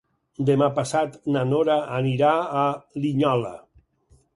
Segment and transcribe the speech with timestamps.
[0.49, 2.35] Demà passat na Nora anirà
[2.67, 2.67] a
[3.05, 3.59] Linyola.